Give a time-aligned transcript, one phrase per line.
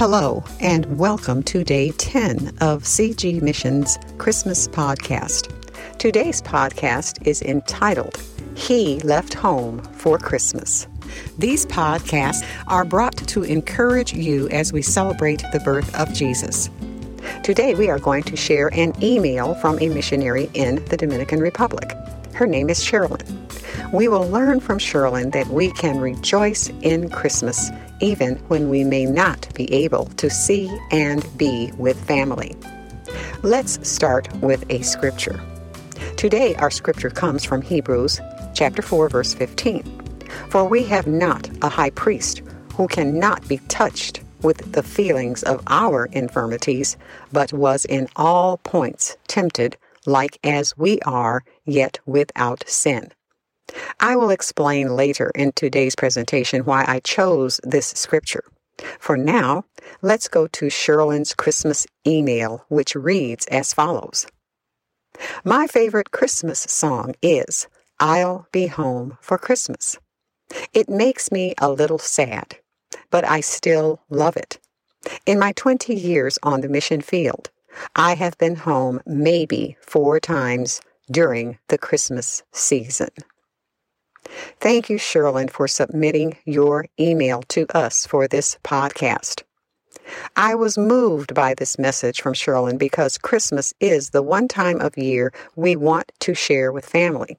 [0.00, 5.52] Hello, and welcome to day 10 of CG Mission's Christmas podcast.
[5.98, 8.18] Today's podcast is entitled
[8.54, 10.86] He Left Home for Christmas.
[11.36, 16.70] These podcasts are brought to encourage you as we celebrate the birth of Jesus.
[17.42, 21.94] Today, we are going to share an email from a missionary in the Dominican Republic.
[22.32, 23.20] Her name is Sherilyn.
[23.92, 27.70] We will learn from Sherilyn that we can rejoice in Christmas
[28.00, 32.56] even when we may not be able to see and be with family.
[33.42, 35.40] Let's start with a scripture.
[36.16, 38.20] Today, our scripture comes from Hebrews
[38.54, 39.82] chapter 4, verse 15.
[40.50, 42.42] For we have not a high priest
[42.74, 46.96] who cannot be touched with the feelings of our infirmities,
[47.32, 49.76] but was in all points tempted
[50.06, 53.12] like as we are, yet without sin.
[54.00, 58.44] I will explain later in today's presentation why I chose this scripture.
[58.98, 59.64] For now,
[60.02, 64.26] let's go to Sherilyn's Christmas email, which reads as follows
[65.44, 67.68] My favorite Christmas song is
[67.98, 69.98] I'll Be Home for Christmas.
[70.72, 72.56] It makes me a little sad,
[73.10, 74.58] but I still love it.
[75.26, 77.50] In my 20 years on the mission field,
[77.94, 83.10] I have been home maybe four times during the Christmas season.
[84.60, 89.42] Thank you, Sherilyn, for submitting your email to us for this podcast.
[90.36, 94.96] I was moved by this message from Sherilyn because Christmas is the one time of
[94.96, 97.38] year we want to share with family.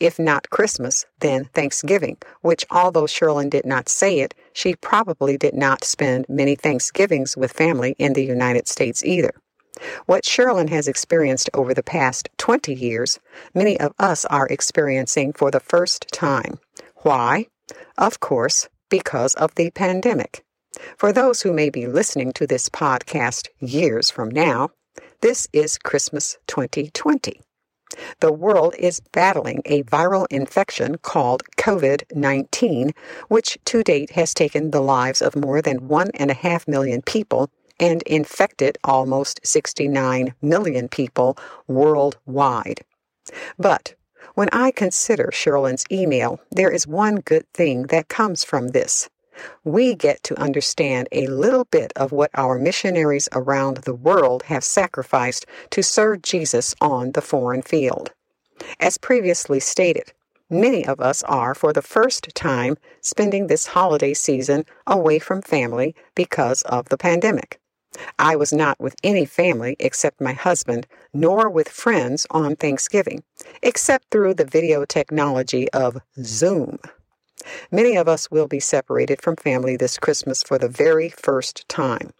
[0.00, 5.54] If not Christmas, then Thanksgiving, which although Sherilyn did not say it, she probably did
[5.54, 9.32] not spend many Thanksgivings with family in the United States either.
[10.06, 13.18] What Sherilyn has experienced over the past 20 years,
[13.54, 16.58] many of us are experiencing for the first time.
[17.02, 17.46] Why?
[17.96, 20.44] Of course, because of the pandemic.
[20.96, 24.70] For those who may be listening to this podcast years from now,
[25.20, 27.40] this is Christmas 2020.
[28.20, 32.92] The world is battling a viral infection called COVID 19,
[33.28, 37.02] which to date has taken the lives of more than one and a half million
[37.02, 37.50] people
[37.80, 42.80] and infected almost 69 million people worldwide.
[43.58, 43.94] But
[44.34, 49.08] when I consider Sherilyn's email, there is one good thing that comes from this.
[49.64, 54.64] We get to understand a little bit of what our missionaries around the world have
[54.64, 58.12] sacrificed to serve Jesus on the foreign field.
[58.80, 60.12] As previously stated,
[60.50, 65.94] many of us are, for the first time, spending this holiday season away from family
[66.14, 67.60] because of the pandemic.
[68.18, 73.22] I was not with any family except my husband, nor with friends on Thanksgiving,
[73.62, 76.78] except through the video technology of Zoom.
[77.70, 82.12] Many of us will be separated from family this Christmas for the very first time.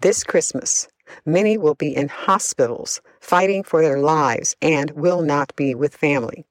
[0.00, 0.88] This Christmas,
[1.24, 6.44] many will be in hospitals fighting for their lives and will not be with family.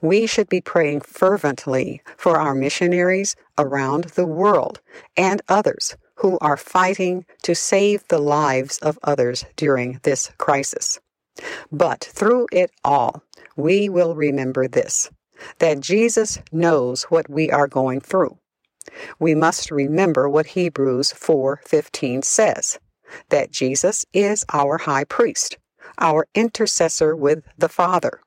[0.00, 4.80] We should be praying fervently for our missionaries around the world
[5.16, 10.98] and others who are fighting to save the lives of others during this crisis.
[11.70, 13.22] But through it all,
[13.56, 15.10] we will remember this
[15.58, 18.38] that Jesus knows what we are going through.
[19.18, 22.78] We must remember what Hebrews 4:15 says,
[23.28, 25.58] that Jesus is our high priest,
[25.98, 28.20] our intercessor with the Father,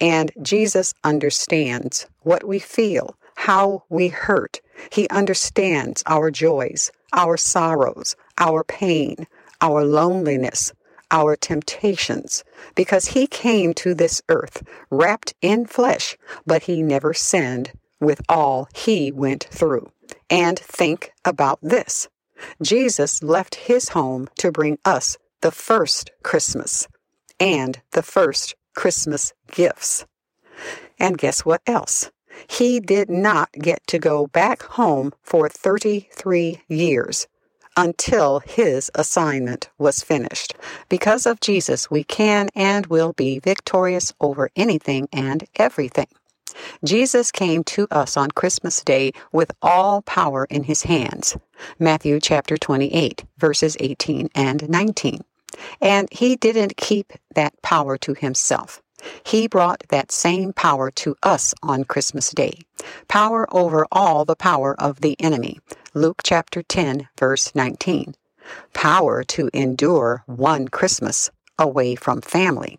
[0.00, 4.60] and Jesus understands what we feel, how we hurt.
[4.90, 9.26] He understands our joys, our sorrows, our pain,
[9.60, 10.72] our loneliness,
[11.10, 12.42] our temptations,
[12.74, 18.68] because he came to this earth wrapped in flesh, but he never sinned with all
[18.74, 19.90] he went through.
[20.30, 22.08] And think about this
[22.62, 26.88] Jesus left his home to bring us the first Christmas
[27.38, 30.06] and the first Christmas gifts.
[30.98, 32.10] And guess what else?
[32.48, 37.26] He did not get to go back home for 33 years
[37.76, 40.54] until his assignment was finished.
[40.88, 46.08] Because of Jesus, we can and will be victorious over anything and everything.
[46.84, 51.36] Jesus came to us on Christmas Day with all power in his hands.
[51.78, 55.24] Matthew chapter 28, verses 18 and 19.
[55.80, 58.81] And he didn't keep that power to himself.
[59.24, 62.60] He brought that same power to us on Christmas Day.
[63.08, 65.60] Power over all the power of the enemy.
[65.94, 68.14] Luke chapter 10, verse 19.
[68.72, 72.78] Power to endure one Christmas away from family.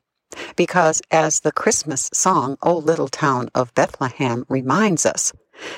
[0.55, 5.31] Because as the Christmas song, O Little Town of Bethlehem, reminds us,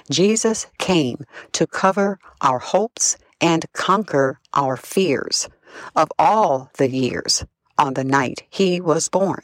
[0.09, 5.49] Jesus came to cover our hopes and conquer our fears
[5.95, 7.45] of all the years
[7.77, 9.41] on the night he was born.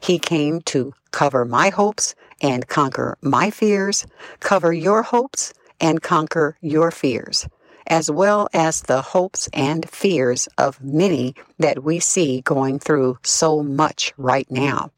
[0.00, 4.06] He came to cover my hopes and conquer my fears,
[4.40, 7.48] cover your hopes and conquer your fears,
[7.86, 13.62] as well as the hopes and fears of many that we see going through so
[13.62, 14.90] much right now.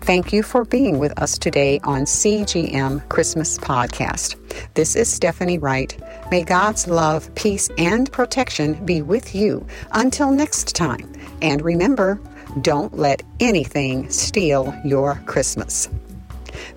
[0.00, 4.36] Thank you for being with us today on CGM Christmas Podcast.
[4.74, 5.96] This is Stephanie Wright.
[6.30, 11.12] May God's love, peace, and protection be with you until next time.
[11.42, 12.20] And remember,
[12.62, 15.88] don't let anything steal your Christmas.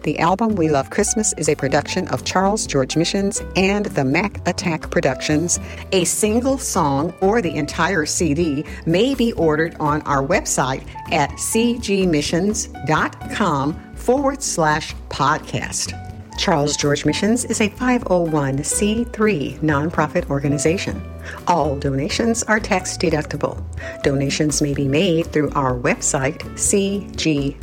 [0.04, 4.48] The album We Love Christmas is a production of Charles George Missions and the Mac
[4.48, 5.60] Attack Productions.
[5.92, 13.74] A single song or the entire CD may be ordered on our website at cgmissions.com
[13.95, 16.00] forward slash podcast.
[16.41, 20.99] Charles George Missions is a 501c3 nonprofit organization.
[21.45, 23.63] All donations are tax deductible.
[24.01, 27.61] Donations may be made through our website, cgmissions.com.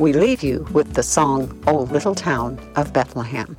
[0.00, 3.56] We leave you with the song O Little Town of Bethlehem.